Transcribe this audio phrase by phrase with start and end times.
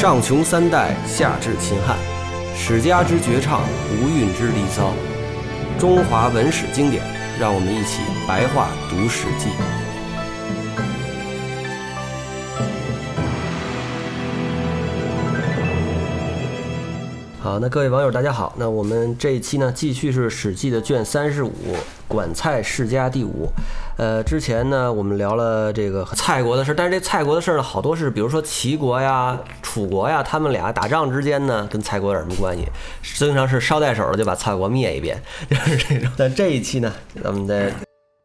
[0.00, 1.96] 上穷三代，下至秦汉，
[2.56, 3.62] 史家之绝唱，
[4.00, 4.92] 无韵之离骚，
[5.76, 7.02] 中华文史经典，
[7.40, 9.48] 让我们一起白话读《史记》。
[17.48, 21.48] 好，那各位网友大家好，那我们这一期呢，继续是《史记》的卷三十五
[22.06, 23.48] 《管蔡世家》第五。
[23.96, 32.66] 呃，之前呢，我们聊了这个蔡国的事儿，但是这蔡国的事儿呢，好多是比如说齐国呀、楚国呀，他们俩打仗之间呢，跟蔡国有什么关系？
[33.16, 36.12] 经常是捎带手的就把蔡国灭一遍， 就是这种。
[36.18, 36.92] 但这一期呢，
[37.24, 37.72] 咱们在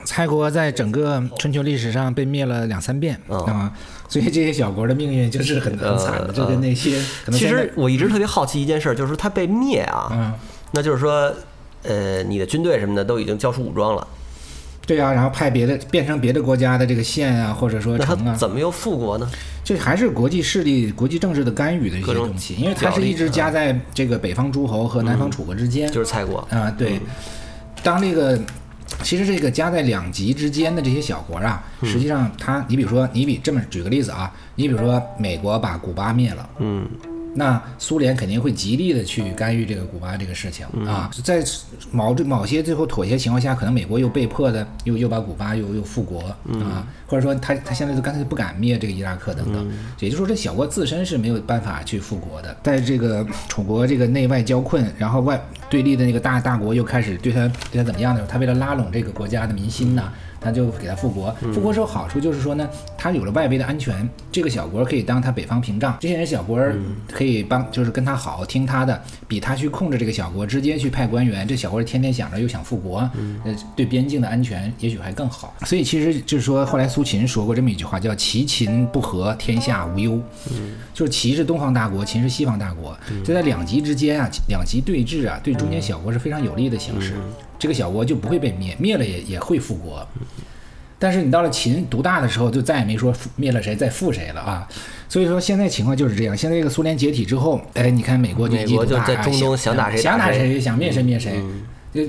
[0.06, 3.72] 蔡国在整个春秋历史上被灭了两三遍哦啊，
[4.08, 10.34] 所以这些小国的命运就是很很惨的，就跟那些其实我一直特别好奇一件事儿，就是说他被灭啊，嗯，
[10.72, 11.34] 那就是说，
[11.84, 14.08] 呃，你的军队什么的都已经交出武装了，
[14.86, 19.30] 对啊，然后派别的变成别的国家的这个县啊，或者说城啊，怎么又复国呢？
[19.64, 25.90] 这还是国际势力、国际政治的干预的一些东西，因为它是一直夹在这个北方诸侯和南方楚国之间。
[25.90, 27.00] 就是蔡国，啊，对，
[27.82, 28.38] 当这个。
[29.02, 31.90] 其实这个夹在两极之间的这些小国啊，嗯。
[31.90, 36.88] 实际上它，你比如说，你比这么举个例子啊，你比如说美国把古巴灭了，嗯，
[37.36, 41.44] 那苏联肯定会极力的去干预这个古巴这个事情啊，在
[41.92, 46.22] 某某些最后妥协情况下，可能美国又被迫的又又把古巴又又复国
[46.62, 49.68] 啊，或者说他他现在就干脆不敢灭这个伊拉克等等，
[50.00, 60.12] 也就是说这小国自身是没有办法去复国的，在这个楚国这个内外交困，然后外对立的那个大大国又开始对他对他怎么样的时候，他为了拉拢这个国家的民心呐。
[60.44, 66.60] 他就给他复国，复国之后好处就是说呢，他有了外围的安全，这个小国可以当他北方屏障，这些人小国
[67.12, 73.10] 可以帮，就是跟他好，听他的，比他去控制这个小国，直接去派官员，这小国天天想着又想复国，
[73.44, 75.54] 呃，对边境的安全也许还更好。
[75.66, 80.22] 所以其实就是说，后来苏秦说过这么一句话，叫“齐秦不和，天下无忧”，
[80.94, 87.14] 就是齐是东方大国，秦是西方大国，就在两极之间啊，两极对峙啊，对中间小国是非常有利的形势，
[87.64, 90.06] 这个小国就不会被灭，灭了也也会复国。
[91.00, 94.68] 但是你到了秦独大的时候，就再也没说灭了谁再复谁了啊。
[95.08, 96.36] 所以说现在情况就是这样。
[96.36, 101.32] 现在这个苏联解体之后，哎，你看美国就美国就在中东想打谁想灭谁灭谁。
[101.32, 101.48] 就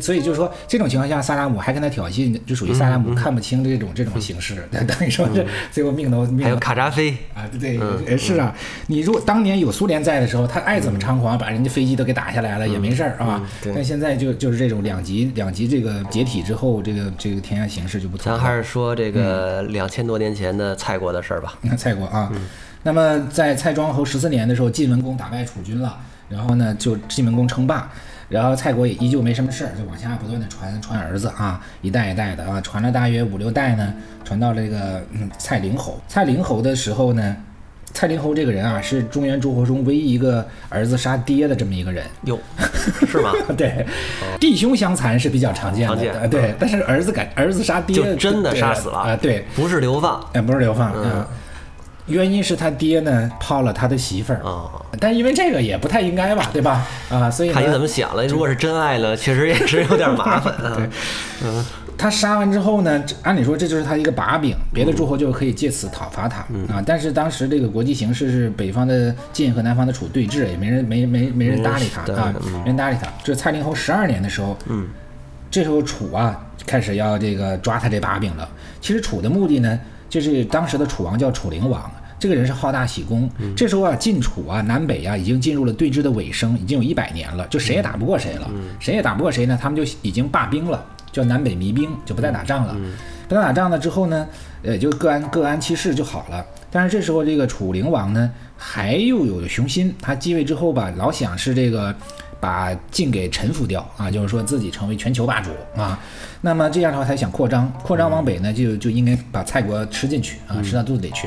[0.01, 7.79] 所以就是说，这种情况下，萨达姆还跟他挑衅，就属于萨达嗯姆看不清这种这种形势， 等于说是最后命都命还有都卡扎菲，啊，对
[8.17, 8.55] 是啊，
[8.87, 13.43] 你如果当年有苏联在的时候，他爱怎么猖狂，把人家飞机都给打下来了也没事儿啊。
[13.63, 13.73] 对。
[13.75, 18.39] 但现在就就是这种两极两极这个解体之后，这个这个天下形势就不同了。
[18.39, 21.55] 咱还是说这个两千多年前的蔡国的事儿吧。
[21.61, 22.33] 你 看蔡国啊，
[22.83, 27.91] 那么在蔡庄侯十四年的时候，晋文公打败楚军了，然后呢就晋文公称霸，
[28.29, 36.01] 然后蔡国也依旧没什么事儿，就往下不断的传传儿子啊，一代一代的啊，传了大约五六代呢，传到了这个嗯蔡灵侯。
[36.09, 37.37] 蔡灵侯的时候呢。
[37.93, 42.05] 蔡灵侯这个人啊，是中原诸侯中唯一一个儿子杀爹的这么一个人。
[42.25, 42.37] 哟，
[43.07, 43.31] 是吗？
[43.57, 43.87] 对，
[44.41, 46.53] 弟兄相残是比较常见的，常见呃对。
[46.59, 49.17] 但是儿子敢儿子杀爹，就真的杀死了啊？
[49.23, 51.29] 对，不是流放哎，不是流放嗯啊。
[52.07, 54.71] 原因是他爹呢泡了他的媳妇儿，啊。
[55.01, 56.87] 但因为这个也不太应该吧，对吧？
[57.11, 58.27] 啊，所以呢看你怎么想了。
[58.27, 60.75] 如果是真爱了，确实也是有点麻烦啊。
[60.77, 60.89] 对，
[61.45, 61.65] 嗯
[61.97, 66.83] 他杀完之后呢，按理说这就是他一个把柄，别的诸侯就可以借此讨伐他、啊。
[66.85, 72.35] 但是当时这个国际形势是北方的晋和南方的楚对峙，也没人没没没人搭理他啊，
[72.65, 73.07] 没人搭理他。
[73.23, 74.89] 这是蔡灵侯十二年的时候，嗯，
[75.51, 78.47] 这时候楚啊开始要这个抓他这把柄了。
[78.81, 79.79] 其实楚的目的呢，
[80.11, 81.89] 就是当时的楚王叫楚灵王。
[82.25, 89.59] 这个人是好大喜功，这时候啊，晋楚啊，南北啊，已经进入了对峙的尾声，已经有一百年了，就谁也打不过谁了，谁也打不过谁呢？
[89.61, 92.75] 他们就已经罢兵了，叫南北弭兵，就不再打仗了。
[93.29, 94.27] 不再打仗了之后呢，
[94.63, 96.43] 呃，就各安各安其事就好了。
[96.71, 101.95] 但是这时候这个楚灵王呢，还又有雄心，他继位之后吧，老想是这个。
[102.45, 105.99] 把晋给臣服掉啊，就是说自己成为全球霸主啊。
[106.43, 111.27] 那么这样的话，他想扩张，扩张往北呢，就就应该把蔡国吃进去啊，吃到肚子里去。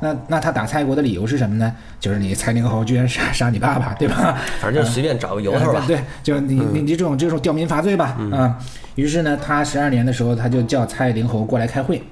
[0.00, 1.72] 那那他打蔡国的理由是什么呢？
[2.00, 4.36] 就是你蔡灵侯居然杀杀你爸爸，对吧？
[4.60, 5.84] 反正就随便找个由头吧。
[5.86, 8.58] 对，就是你你你这种这种吊民伐罪吧啊。
[8.96, 12.02] 于是呢，他十二年的时候，他就叫蔡灵侯过来开会。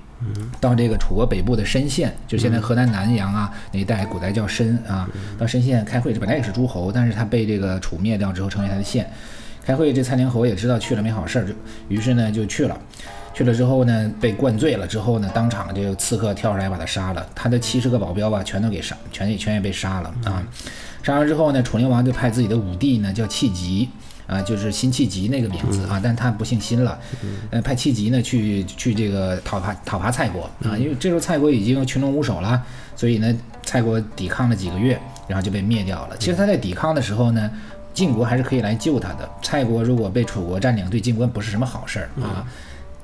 [0.61, 6.13] 到这个楚国北部的申县，就现在河南南阳啊那一带，古代叫申啊，到申县开会。
[6.13, 9.11] 这本来也是诸侯，但是他被这个楚灭掉之后，成为他的县。
[9.65, 11.55] 开会，这蔡灵侯也知道去了没好事儿，就
[11.89, 12.79] 于是呢就去了。
[13.33, 17.27] 去了之后呢，被灌醉了之后呢，当场这个刺客跳出来把他杀了。
[17.35, 20.43] 他的七十个保镖吧，全都给杀，全也全也被杀了啊。
[21.03, 23.89] 杀完之后呢，楚灵王就派自己的武帝呢叫戚吉。
[24.27, 26.99] 啊，就是辛弃疾那个名字啊，但他不姓辛了，
[27.51, 32.63] 呃，派弃疾呢去去这个讨伐讨伐蔡国啊，因为这时候蔡国已经群龙无首了，
[32.97, 34.99] 所以呢，蔡国抵抗了几个月，
[35.29, 36.17] 然后就被灭掉了。
[36.19, 37.51] 其实他在抵抗的时候呢，
[37.93, 39.29] 晋国还是可以来救他的。
[39.43, 42.47] 蔡国如果被楚国占领，对晋国不是什么好事儿啊。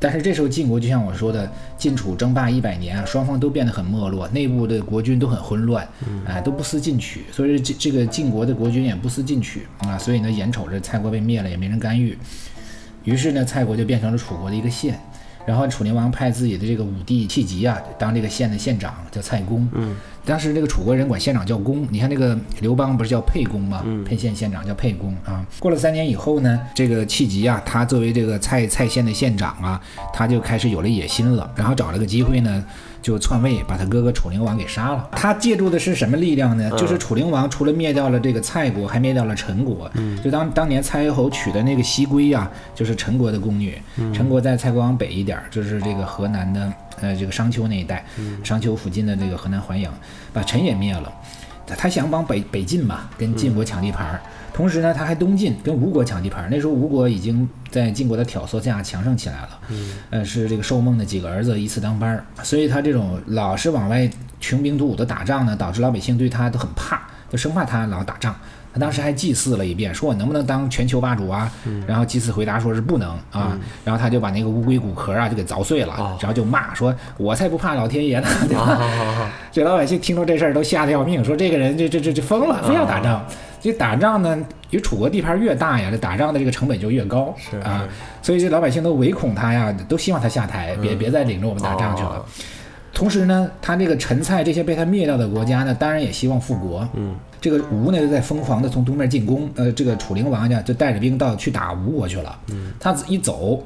[0.00, 5.86] 但是这时候晋国就像我说的，晋楚争霸一百年啊，双方都变得很没落，内部的国君都很混乱，
[6.26, 12.16] 啊，都不思进取，所以这这个晋国的国君也不思进取啊，所以呢，眼瞅着蔡国被灭了，也没人干预，
[13.04, 14.98] 于是呢，蔡国就变成了楚国的一个县。
[15.50, 19.68] 然后楚灵王派自己的这个武帝弃疾啊，当这个县的县长，叫蔡公。
[19.72, 21.84] 嗯，当时这个楚国人管县长叫公。
[21.90, 23.84] 你看那个刘邦不是叫沛公吗？
[24.06, 25.44] 沛县县长叫沛公啊。
[25.58, 29.80] 过了三年以后呢，这个弃疾啊，他作为这个蔡蔡县的县长啊，
[30.14, 32.64] 他就开始有了野心了，然后找了个机会呢。
[33.02, 35.08] 就篡位，把他哥哥楚灵王给杀了。
[35.12, 36.70] 他借助的是什么力量呢？
[36.76, 39.90] 就是楚灵王除了灭掉了这个蔡国，还灭掉了陈国。
[40.22, 43.80] 就当当年蔡侯娶的那个西归呀，就是陈国的宫女。
[44.12, 48.04] 陈国在蔡国往北一点，就是这个河南的呃这个商丘那一带，
[48.44, 49.92] 商丘附近的这个河南淮阳，
[50.32, 51.12] 把陈也灭了。
[51.76, 54.20] 他想往北北进嘛，跟晋国抢地盘儿。
[54.52, 56.48] 同时呢，他还东进，跟吴国抢地盘儿。
[56.50, 59.60] 那时候吴国已经在晋国的挑唆下强盛起来了。
[59.68, 67.00] 嗯，呃，是这个寿梦的几个儿子一次当班儿，所以他这种老是往外穷兵黩武的打仗呢，导致老百姓对他都很怕，
[67.30, 68.34] 就生怕他老打仗。
[68.72, 71.50] 他当时还祭祀了一遍，说我能不能当全球霸主啊？
[71.86, 73.58] 然后祭祀回答说是不能啊。
[73.84, 79.30] 然后他就把那个乌龟骨壳啊就给凿碎了，然后就骂说：“我才不怕老天爷呢！”对吧？
[79.50, 83.24] 这老百姓听说这事儿都吓得要命，说这个人这这这这疯了，非要打仗。
[83.60, 84.34] 这打仗呢，
[84.70, 87.86] 因为楚国地盘越大呀，这打仗的这个成本就越高是啊。
[88.22, 92.24] 所以这老百姓都唯恐他呀，都希望他下台，别别再领着我们打仗去了。
[92.94, 96.88] 同时呢，他这个陈蔡这些被他灭掉的国家呢，当然也希望复国。
[96.94, 102.38] 嗯，这个吴呢就在疯狂的从东面进攻，呃，这个楚灵王呢就带着兵到去打吴国去了。
[102.48, 103.64] 嗯，他一走。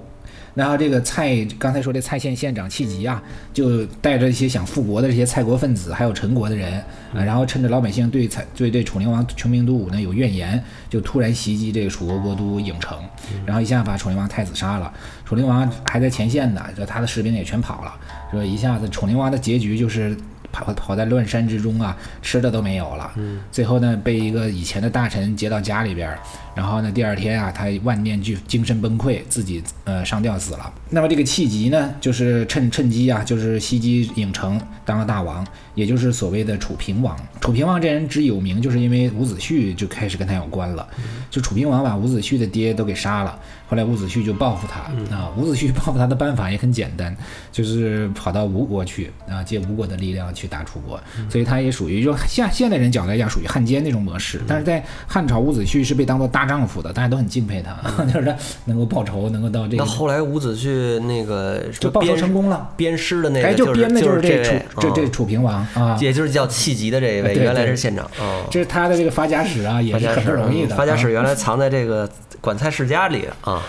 [0.55, 3.21] 然后这个蔡刚才说这蔡县县长戚吉啊，
[3.53, 6.75] 就带着一些想复国的这些蔡国分子，还有陈国的人
[7.13, 12.97] 啊，然后趁着老百姓对蔡对对楚灵王穷兵黩武呢有怨言，就突然袭击这个楚国国都郢城，
[13.45, 14.93] 然后一下把楚灵王太子杀了。
[15.25, 17.93] 楚灵王还在前线呢，就他的士兵也全跑了，
[18.31, 20.17] 说一下子楚灵王的结局就是。
[20.55, 23.11] 跑跑在乱山之中啊，吃的都没有了。
[23.17, 26.17] 嗯，最后呢，被一个以前的大臣接到家里边，
[26.55, 30.73] 然后呢，第二天啊，他万念俱精神崩溃，自己呃上吊死了。
[30.91, 37.19] 那么这个契吉呢，就是趁趁机啊，就是袭击郢城，当了大王，也就是所谓的楚平王。
[37.41, 40.87] 楚平王这人之有名，就是因为伍子胥就开始跟他有关了。
[41.31, 43.39] 就楚平王把伍子胥的爹都给杀了。
[43.67, 44.81] 后来伍子胥就报复他
[45.15, 47.17] 啊，伍子胥报复他的办法也很简单，
[47.51, 54.41] 就是跑到吴国去啊，借吴国的力量去打楚国，所以他也属于就现现代人讲来讲属于汉奸那种模式。
[54.47, 57.77] 但是在汉朝，伍子胥是被当做大丈夫的，大家都很敬佩他，
[58.07, 58.37] 就是他
[58.67, 59.77] 能够报仇，能够到这个。
[59.77, 68.09] 那后来伍子胥那个就报仇成功了，鞭尸的那个，哎，就鞭的就是这楚这这楚平王啊，也就是叫气急的这一位，原来是县长，
[68.51, 70.75] 这是他的这个发家史啊，也是很不容易的。
[70.75, 72.09] 发家史原来藏在这个
[72.41, 73.63] 管蔡世家里啊。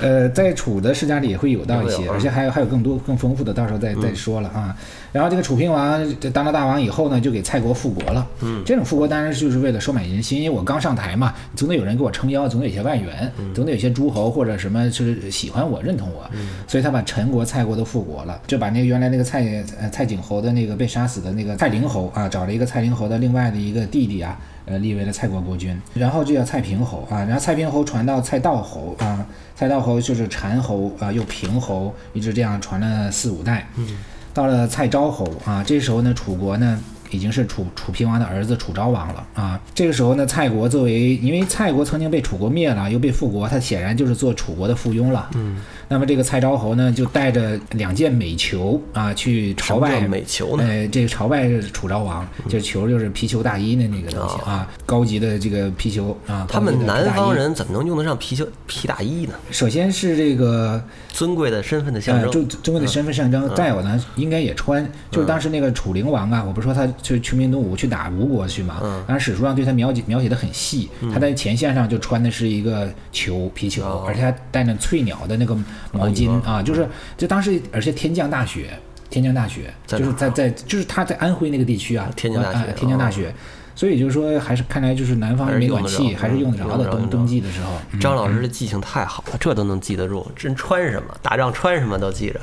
[0.00, 4.74] 呃，在楚的世家里也会有到一些，而且还有还有更多更丰富的，到时候再再说了啊。
[5.12, 6.00] 然后这个楚平王
[6.32, 8.26] 当了大王以后呢，就给蔡国复国了。
[8.40, 16.28] 嗯，这种复国当然就是为了收买人心，因为我刚上台嘛，总得有人给我撑腰，总得有些外援，总得有些诸侯或者什么就是喜欢我、认同我。
[16.66, 19.44] 所以他把陈国、蔡国都复国了，就把那个原来那个蔡
[19.80, 24.38] 呃蔡景侯的那个被杀死的那个蔡灵侯啊，找了一个蔡灵侯的另外的一个弟弟啊。
[24.70, 33.98] 呃，立为了蔡国国君，然后就叫蔡平侯啊，然后蔡平侯传到蔡道侯啊，蔡道侯就是禅侯啊，又平侯，一直这样传了四五代，嗯，
[34.32, 36.80] 到了蔡昭侯啊，这时候呢，楚国呢。
[37.12, 39.60] 已经是楚楚平王的儿子楚昭王了啊！
[39.74, 45.28] 这个时候呢，蔡国作为因为蔡国曾经被楚国灭了，又被复国，他显然就是做楚国的附庸了。
[45.34, 50.64] 嗯，那么这个蔡昭侯呢，就带着两件美裘啊去朝拜美裘呢？
[50.64, 56.46] 呃，这个朝拜楚昭王，这裘就是皮裘大衣的那个东西啊，高级的这个皮裘啊。
[56.48, 59.34] 他们南方人怎么能用得上皮裘皮大衣呢？
[59.50, 63.52] 首先是这个尊贵的身份的象征，就尊贵的身份象征。
[63.56, 66.88] 再有呢，应该也穿，就是当时那个楚灵王啊，我不是说他。
[67.02, 75.56] 去穷民黩武去打吴国去嘛，当时史书上对他描写描写的很细，他在前线上就穿的是一个裘皮裘，而且还带着翠鸟的那个
[75.92, 78.70] 毛巾啊，就是就当时而且天降大雪，
[79.08, 83.34] 天降大雪，就是在在就是他在安徽那个地区啊，天降大雪，天降大雪，
[83.80, 87.72] 所以就是说还是看来就是南方没暖气，还是用得着的冬冬季的时候。
[87.98, 92.38] 张老师的记性太好了，这都能记得住，真穿什么打仗穿什么都记着。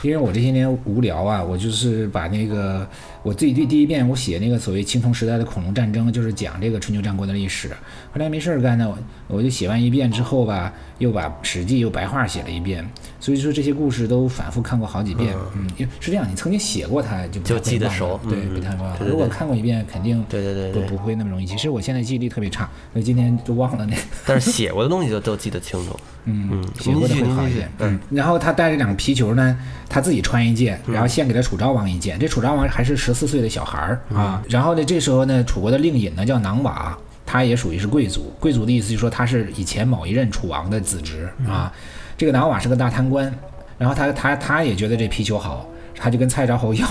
[0.00, 2.88] 因为我这些年无聊啊，我就是把那个
[3.22, 7.68] 我自己第第一遍我写那个所谓青铜时代的恐龙战争，就是讲这个春秋战国的历史。
[7.68, 12.88] 后来没事儿干呢，我我就写完一遍之后吧，又把《史记》又白话写了一遍。
[13.20, 15.34] 所以说这些故事都反复看过好几遍。
[15.56, 21.46] 嗯，因为是这样，你曾经写过它就不就太会忘了记得熟对，嗯不太如果看过一遍，肯定对对对对不不会那么容易。
[21.46, 23.96] 其实我现在记忆力特别差，所以今天就忘了那。
[24.26, 25.98] 但是写过的东西就都记得清楚。
[26.30, 27.70] 嗯嗯写过的会好一点。
[27.78, 29.58] 嗯，然后他带着两个皮球呢，
[29.88, 32.18] 他自己穿一件，嗯然后献给了楚昭王一件。
[32.18, 34.42] 这楚昭王还是十四岁的小孩儿嗯啊。
[34.48, 38.32] 然后呢，这时候呢，楚国的令尹呢叫囊瓦，他也属于是贵族。
[38.38, 41.72] 贵族的意思就是说他是以前某一任楚王的子侄嗯啊。
[42.18, 43.32] 这个囊瓦是个大贪官，
[43.78, 45.66] 然后他他他也觉得这皮球好。
[46.00, 46.86] 他就跟蔡昭侯要，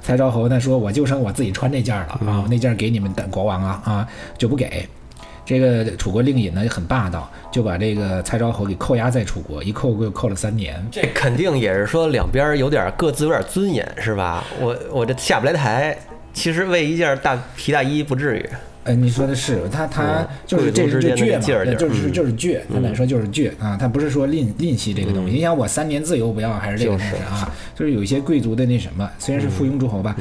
[0.00, 4.88] 蔡昭侯呢说我就剩我自己穿这件儿了嗯啊，那件儿给你们的国王啊啊就不给，
[5.44, 10.82] 这个楚国令尹呢很霸道，就把这个蔡昭侯给扣押在楚国，一扣就扣了三年。
[10.90, 14.42] 这肯定也是说两边有点各自有点尊严，是吧？
[14.58, 15.94] 我我这下不来台，
[16.32, 18.48] 其实为一件大皮大衣不至于。
[18.86, 25.32] 呃，你说的是他，他嗯就是这是这倔嘛，就是嗯就是倔，简单说就是倔啊，他不是说吝吝惜这个东西。
[25.32, 27.52] 你想我三年自由不要，还是这个东西啊？
[27.74, 30.16] 就是有一些贵族的那什么，虽然是附庸诸侯吧。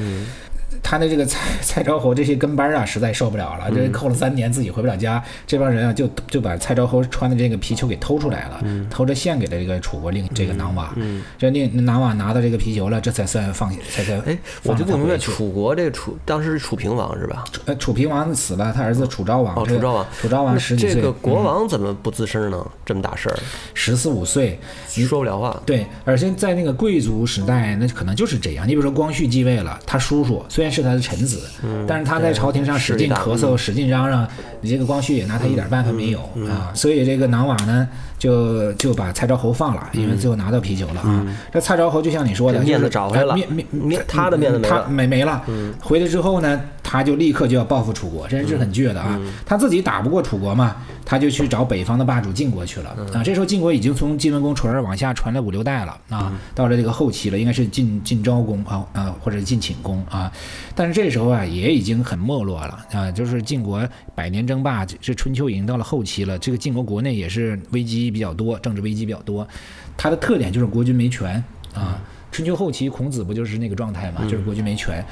[0.96, 10.96] 他的这个蔡蔡昭侯这些跟班啊，实在受不了了，这扣了三年自己回不了家，这帮人啊就就把蔡昭侯穿的这个皮球给偷出来了，偷着献给了这个楚国令这个囊瓦。
[11.38, 17.44] 这令囊瓦拿到这个皮球了，这才算放才才哎，我放就不明白，楚国这个楚当时是楚平王是吧？
[17.66, 19.54] 呃，楚平王死了，他儿子楚昭王。
[19.58, 22.66] 哦，楚昭王，楚昭王十几岁，这个国嗯王怎么不吱声呢？
[22.86, 23.38] 这么大事儿，
[23.74, 25.62] 十四五岁，说不了话。
[25.66, 28.66] 对，而且在那个贵族时代，那可能就是这样。
[28.66, 31.42] 你比如说光绪继位了，他叔叔虽然是他的臣子，
[31.88, 34.25] 但是他在朝廷上使劲咳嗽、使劲嚷嚷，
[34.62, 36.72] 你这个光绪也拿他一点办法没有啊。
[36.74, 37.88] 所以这个囊瓦呢，
[38.18, 41.26] 就就把蔡昭侯放了，因为最后拿到皮球了啊。
[41.52, 45.44] 这蔡昭侯就像你说的，面子找回来了呃面面面他的面子没他了没没了。
[45.82, 49.20] 回来之后呢，他就立刻就要报复楚国，这人是很倔的啊。
[49.46, 53.22] 他自己打不过楚国嘛，他就去找北方的霸主晋国去了啊。
[53.24, 60.32] 这时候晋国已经从晋文公传儿往下传了五六代了啊，到了这个后期了，应该是晋晋昭公啊啊，或者是晋顷公啊。
[60.74, 69.48] 但是这时候啊，也已经很没落了啊，就是晋国百年争霸，这春秋已经到了后期了，这个晋国国内也是危机比较多，政治危机比较多，
[69.96, 71.44] 它的特点就是国君没权
[71.74, 72.02] 啊。
[72.32, 75.04] 春秋后期，孔子不就是那个状态嘛，就是国君没权。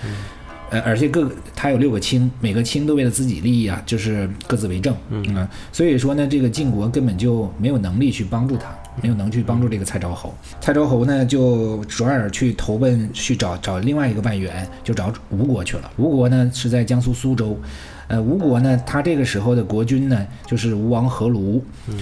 [0.69, 10.33] 呃，而且各他有六个卿，每个卿都为了自己利益啊，就是各自为政，嗯、啊，所以说呢，这个晋国根本就没有能力去帮助他，没有能去帮助这个蔡昭侯。
[10.61, 15.91] 蔡昭侯呢，就转而去投奔去找找另外一个外援，就找吴国去了。
[15.97, 17.57] 吴国呢是在江苏苏州。
[18.09, 21.61] 呃，吴国呢，他这个时候的国君呢，就是吴王阖庐，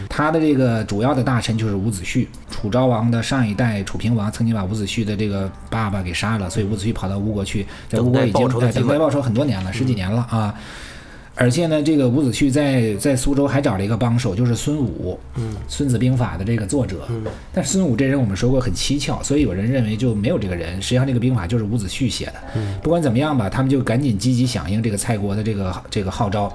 [0.10, 2.28] 他的这个主要的大臣就是伍子胥。
[2.50, 10.54] 楚昭王的上一代楚平王曾经把伍子胥的这个爸爸给杀了，所以伍子胥跑到吴国去，在吴国已经等待报仇很多年了，十几年了啊。
[11.36, 17.08] 而且呢，这个伍子胥在在苏州还找了一个帮手，就是孙武，嗯，《孙子兵法》的这个作者。
[17.54, 20.82] 但是孙武这人我们说过很蹊跷，所以有人认为就没有这个人。
[20.82, 22.34] 实际上这个兵法就是伍子胥写的。
[22.84, 26.52] 不管怎么样吧，他们就赶紧积极响应这个蔡国的这个这个号召。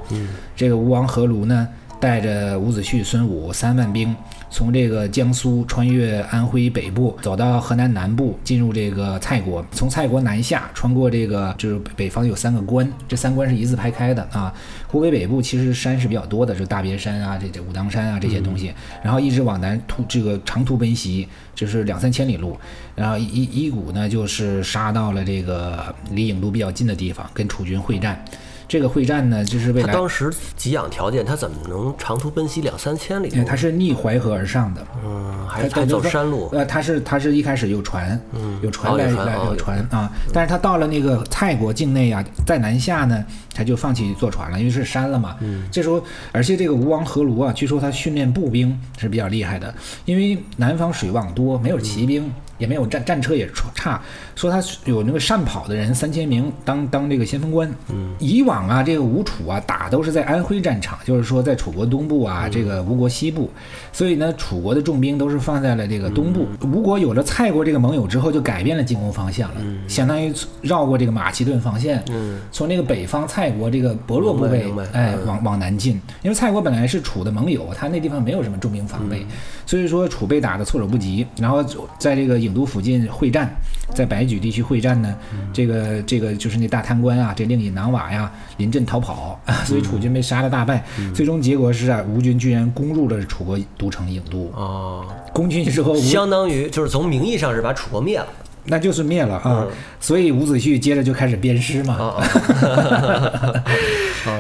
[0.55, 1.67] 这个吴王阖庐呢，
[1.99, 4.15] 带着伍子胥、孙武三万兵，
[4.51, 9.65] 从这个江苏穿越安徽北部，走到河南南部，进入这个蔡国。
[9.73, 14.53] 从蔡国南下，穿过这个就是北方有三个关，这三关是一字排开的啊。
[14.87, 18.73] 湖北北部其实山是比较多的，就大别山啊，这这武当山啊这些东西，
[19.03, 22.59] 然后一直往南突这个长途奔袭，就是两三千里路。
[22.95, 28.23] 然后一一股呢，就是杀到了这个离郢都比较近的地方，跟楚军会战。
[28.69, 36.49] 这个会战呢，就是未来他当时给养条件，他怎么能长途奔袭两三千里他是逆淮河而上的，嗯，还是说走山路。
[36.53, 38.21] 呃，他是他是一开始有船，
[38.63, 45.37] 有船来哦有船来有船啊，但是他到了那个蔡国境内啊，在南下呢，他就放弃坐船了，因为是山了嘛。
[45.41, 49.73] 嗯这时候，而且这个吴王阖庐啊，据说他训练步兵是比较厉害的，
[50.05, 52.33] 因为南方水网多，没有骑兵。
[52.59, 54.01] 也没有战战车也差，
[54.35, 57.71] 说他有那个善跑的人三千名当当这个先锋官。
[57.91, 63.51] 嗯，以往啊，这个吴楚啊打都是在安徽战场，就是说在楚国东部啊，这个吴国西部，
[63.93, 66.47] 所以呢，楚国的重兵都是放在了这个东部。
[66.63, 70.33] 吴国有了蔡国这个盟友之后，就改变了进攻方向了，相当于
[70.63, 75.27] 绕过这个马其顿防线，嗯，从那个北方蔡国这个薄弱部位哎，嗯。
[75.27, 76.01] 往往南进。
[76.23, 79.27] 因为蔡国本来是楚的盟友，他那地方没有什么重兵防备，
[79.67, 81.27] 所以说楚被打的措手不及。
[81.37, 81.65] 然后
[81.99, 83.51] 在这个郢都附近会战，
[83.95, 85.15] 在白举地区会战呢，
[85.53, 90.85] 这个这个就是那大贪官啊，这令尹囊瓦呀，临阵逃跑，所以楚军被杀了大败。
[91.15, 94.51] 最终结果是啊，吴军居然攻入了楚国都城郢都。
[94.55, 98.27] 哦， 攻进去之后，相当于就是从名义上是把楚国灭了。
[98.69, 99.67] 那就是灭了啊。
[99.69, 101.97] 嗯所以伍子胥接着就开始鞭尸嘛。
[101.99, 102.23] 哦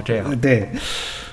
[0.05, 0.27] 这样。
[0.29, 0.69] 呃 对，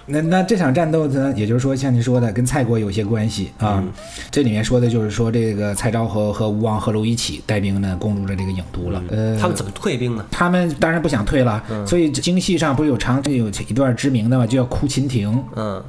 [0.06, 3.84] 那那这场战斗呢，也就是说像您说的，跟蔡国有些关系啊。
[4.30, 9.02] 这里面说的就是说，这个蔡昭和和吴王阖庐一起带兵呢，攻入了这个郢都了。
[9.10, 10.26] 呃，他们怎么退兵呢？
[10.30, 15.42] 他们当然不想退了，所以京戏上不是有长有一段知名的嘛，就叫哭秦庭。
[15.56, 15.82] 嗯，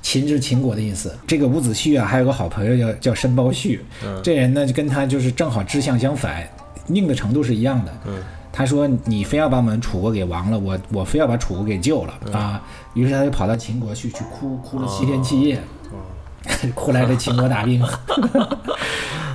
[0.00, 1.12] 秦是秦国的意思。
[1.26, 6.48] 这个伍子胥啊，还有个好朋友叫叫申包胥，嗯这人呢就跟他就是正好志向相反，
[6.86, 7.92] 硬的程度是一样的。
[8.06, 8.14] 嗯。
[8.52, 12.60] 他说：“你非要把我们楚国给亡了，我我非要把楚国给救了啊！”
[12.94, 15.62] 于是他就跑到秦国去，去哭哭了七天七夜，
[16.74, 17.82] 哭来的秦国大兵。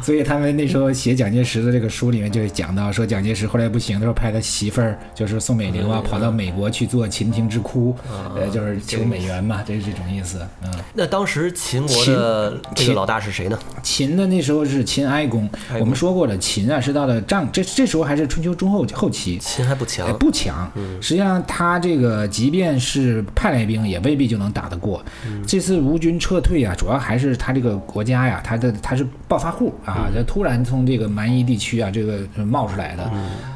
[0.01, 7.91] 所以他们那时候写蒋介石的这个书里面就讲到，说蒋介石后来不行的时候，派他媳妇儿就是宋美龄啊，跑到美国去做《秦庭之哭》，
[8.35, 10.45] 呃，就是求美元嘛，这是这种意思。
[10.63, 13.57] 嗯，那当时秦国的这个老大是谁呢？
[13.81, 15.49] 秦的那时候是秦哀公。
[15.79, 20.71] 我们说过了，秦啊是到了战这这时候还是春秋中后后期，秦还不强，不强。
[21.01, 25.03] 实际上他这个即便是派来兵，也未必就能打得过。
[25.47, 30.07] 这次吴军撤退啊，主要还是他这个国家呀，他的他是暴发户啊。
[30.27, 33.11] 突然从这个蛮夷地区啊，这个冒出来的，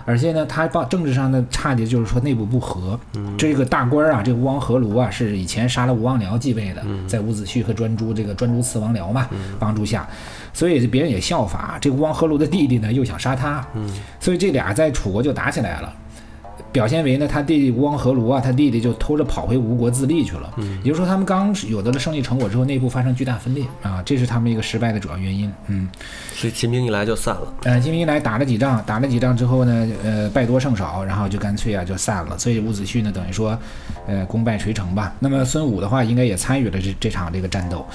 [0.06, 3.00] 而且呢，他报政治上的差的就是说内部不和。
[3.38, 9.28] 这个大官啊，这个吴王阖庐啊，是以前杀了吴王僚继位的，在伍子胥和专诸这个专诸刺王僚嘛
[9.60, 10.08] 帮助下，
[10.54, 11.78] 所以别人也效法。
[11.82, 13.66] 这个吴王阖庐的弟弟呢，又想杀他，
[14.20, 15.94] 所以这俩在楚国就打起来了。
[16.72, 20.54] 表现为呢，他弟弟吴王阖庐啊，他弟弟就偷着跑回吴国自立去了。
[20.58, 25.52] 嗯，也就是说，他们刚有得了胜利成果之后，内部发生巨大分裂啊，这是他们一个失败的主要原因。
[25.68, 25.90] 嗯，
[26.34, 27.54] 所以秦兵一来就散了。
[27.64, 32.38] 呃，秦兵一来打了几仗，打了几仗之后呢，呃，败多胜少，然后就干脆啊就散了。
[32.38, 33.58] 所以伍子胥呢，等于说，
[34.08, 35.14] 呃，功败垂成吧。
[35.20, 37.86] 那么孙武的话，应该也参与了这这场这个战斗。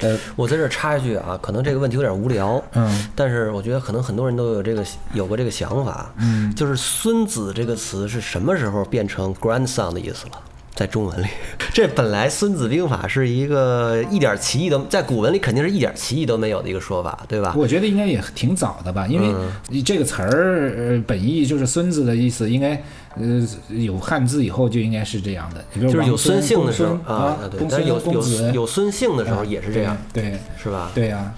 [0.00, 10.32] 呃，我在这插一句啊，可能这个问题有点无聊，嗯，但是我觉得可能很多人都有这个有过这个想法，嗯，就是“孙子”这个词是什么时候变成 grandson 的意思了？
[10.74, 11.26] 在中文里，
[11.72, 17.54] 这本来《孙子兵法》是一个一点歧义都在古文里肯定是一点歧义都没有的一个说法，对吧？
[17.56, 19.32] 我觉得应该也挺早的吧，因为
[19.68, 22.82] 你这个词儿呃本意就是孙子的意思，应该
[23.16, 30.90] 呃有汉字以后就应该是这样的，就是有孙姓的时候啊，对，有有有孙姓的时候也是这样，对，是吧？
[30.94, 31.32] 对呀，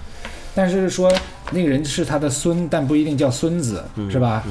[0.55, 1.11] 但是说
[1.51, 4.43] 那个人是他的孙，但不一定叫孙子，是吧？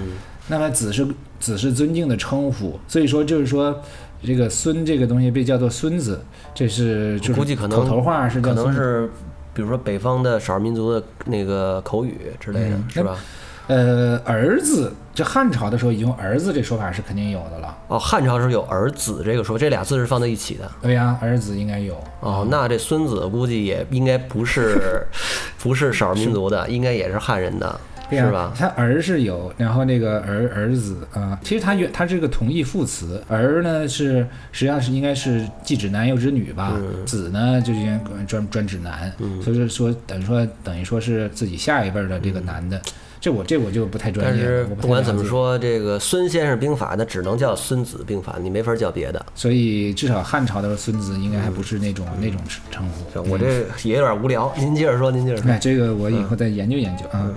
[0.48, 1.06] 那么子是
[1.40, 3.80] 子是尊敬的称呼，所以说就是说。
[4.24, 6.18] 这个“孙”这个东西被叫做“孙子”，
[6.54, 9.08] 这是估计可能口头话是可能是，
[9.52, 13.18] 比如说北方的少数民族的那个口语之类的，是吧？
[13.66, 17.74] 呃，儿子，这汉朝的时候已经“儿子”这说法是肯定有的了。
[17.88, 20.70] 哦，汉朝时候有“儿子”这个说，这俩字是放在一起的。
[20.82, 21.98] 对呀，儿子应该有。
[22.20, 25.06] 哦，那这孙子估计也应该不是，
[25.58, 27.80] 不是少数民族的，应该也是汉人的。
[28.08, 28.52] 是吧？
[28.56, 36.74] 他儿是有，然后那个儿儿子啊，其实他原他是个同义副词，儿呢是实际上是应该是既指男又指女吧，
[37.04, 42.80] 子呢就应该专专指男，所以说等于说等于说是自己下一辈的这个男的，
[43.20, 44.32] 这我这我就不太专业。
[44.32, 49.24] 但是不管怎么说，这个孙先生兵法那只能叫孙子兵法，你没法叫别的。
[49.34, 53.30] 所以至少汉朝的孙子应该还不是那种那种称呼。
[53.30, 55.50] 我这也有点无聊，您接着说，您接着说。
[55.50, 57.30] 哎，这个我以后再研究研究啊。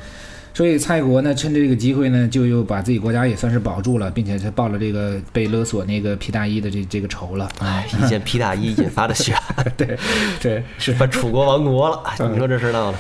[0.51, 7.49] 所以蔡国呢，趁着这个机会呢，就又把自己国家也算是保住了，并且他报了这个被勒索那个皮大衣的这这个仇了。
[7.59, 9.97] 哎，一件皮大衣引发的血案， 对
[10.41, 12.03] 对，是把楚国亡国了。
[12.29, 12.97] 你说这事闹的。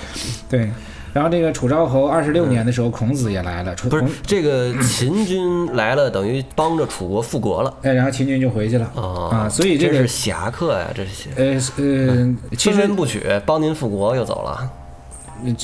[0.49, 0.69] 对，
[1.13, 3.75] 然后这个楚昭侯二十六年的时候，孔子也来了。
[3.89, 7.73] 不是这个秦军来了，等于帮着楚国复国了。
[7.83, 8.85] 哎，然后秦军就回去了。
[8.95, 11.29] 啊，所以这是侠客呀，这是。
[11.35, 14.69] 呃呃，其实不取，帮您复国又走了。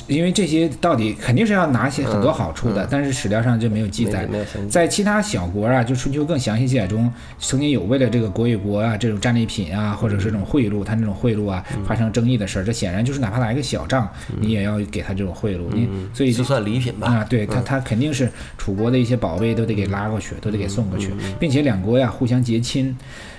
[0.07, 4.27] 因为这些到底肯定是要拿些很多好处的，但是史料上就没有记载。
[4.69, 14.09] 在其他小国啊，就春秋更详细记载中，曾经有为了这个国与国啊这种战利品啊，或者是这种贿赂，他那种贿赂啊发生争议的事儿，这显然就是哪怕打一个小仗，
[14.39, 15.61] 你也要给他这种贿赂。
[15.71, 17.07] 你所以就算礼品吧。
[17.07, 22.95] 啊，对他他肯定是楚国的一些宝贝都得给拉过去，都得给送过去，并且两国呀互相结亲。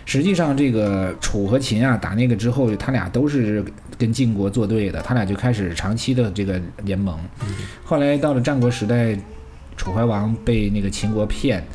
[0.07, 3.63] 实际上，这个楚和秦啊打那个之后，他俩都是
[3.99, 7.19] 跟晋国作对的，他俩就开始长期的这个联盟。
[7.85, 9.19] 后来到了战国时代，
[9.77, 11.67] 楚怀王被那个秦国骗，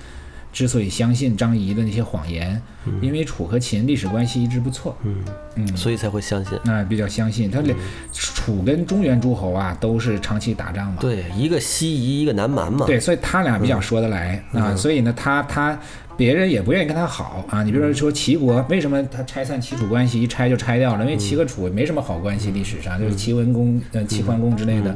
[0.54, 2.60] 之所以相信张仪的那些谎言，
[3.02, 5.15] 因为楚和秦历史关系一直不错，嗯
[5.56, 6.58] 嗯，所以才会相信。
[6.63, 7.76] 那比较相信他俩，
[8.13, 10.98] 楚跟中原诸侯啊都是长期打仗嘛。
[11.00, 12.86] 对，一个西夷，一个南蛮嘛。
[12.86, 14.76] 对，所以他俩比较说得来啊。
[14.76, 15.80] 所以呢，他他。
[16.17, 17.63] 别人也不愿意跟他好啊！
[17.63, 21.04] 你比如说说齐国，为什么他拆散齐楚关系，一拆就拆掉了？
[21.04, 24.96] 因为齐和楚没什么好关系，历史上就是齐文公、呃齐桓公之类的。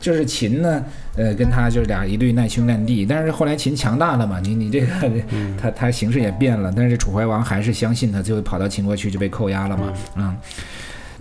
[0.00, 0.84] 就是秦呢，
[1.16, 3.06] 呃，跟他就是俩一对难兄难弟。
[3.06, 4.86] 但是后来秦强大了嘛，你你这个
[5.56, 6.72] 他他形势也变了。
[6.74, 9.92] 但是楚怀怀王还是相信他，最后跑到秦国去就被扣押了嘛。
[10.16, 10.36] 嗯，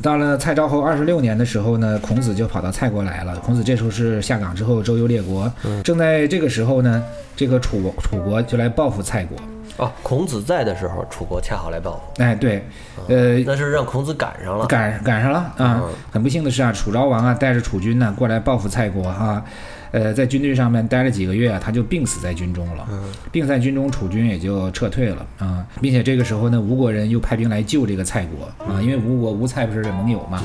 [0.02, 3.38] 到了蔡昭侯二十六年的时候呢，孔子就跑到蔡国来了。
[3.40, 5.50] 孔子这时候是下岗之后周游列国，
[5.82, 7.02] 正在这个时候呢，
[7.38, 9.38] 这个楚楚国就来报复蔡国。
[9.78, 12.24] 哦，孔子在的时候，楚国恰好来报复。
[12.24, 12.64] 哎，对，
[13.08, 14.68] 呃，那是让孔子赶上了。
[14.68, 15.82] 赶赶上了啊！
[16.12, 19.44] 很不幸的是啊，楚昭王啊带着楚军呢过来报复蔡国哈。
[19.92, 22.88] 呃，在军队上面待了几个月啊，他就病死在军中了。
[23.32, 30.44] 病在军中，楚军也就撤退了啊，并且这个时候呢，吴国人又派兵来救这个蔡国啊，因为吴国吴蔡不是盟友嘛。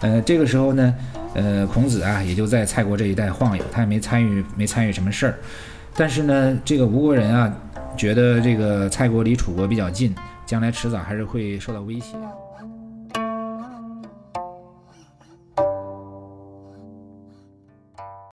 [0.00, 0.94] 呃，这个时候呢，
[1.34, 5.34] 呃，孔子啊也就在蔡国这一带晃悠，他也没参与没参与什么事儿。
[5.94, 7.52] 但是呢，这个吴国人啊，
[7.98, 10.14] 觉得这个蔡国离楚国比较近，
[10.46, 12.16] 将来迟早还是会受到威胁。